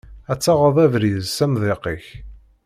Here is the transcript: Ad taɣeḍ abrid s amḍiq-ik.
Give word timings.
Ad 0.31 0.39
taɣeḍ 0.39 0.75
abrid 0.85 1.19
s 1.35 1.39
amḍiq-ik. 1.45 2.07